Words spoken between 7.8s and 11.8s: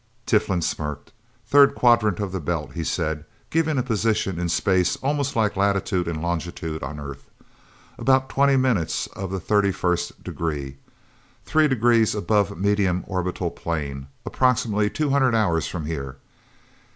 "About twenty minutes of the thirty first degree. Three